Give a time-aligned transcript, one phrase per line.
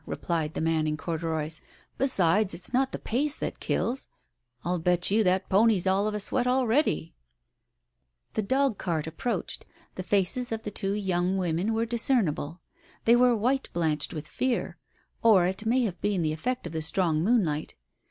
[0.17, 1.61] "replied the man in corduroys."
[1.99, 4.07] Besides, it's not the pace that kills
[4.65, 7.21] I I'll bet you that pony's all of a sweat already I"
[8.33, 9.63] The dog cart approached.
[9.93, 12.61] The faces of the two young women were discernible.
[13.05, 14.79] They were white— blanched with fear,
[15.21, 17.75] or it may have been the effect of the strong moonlight.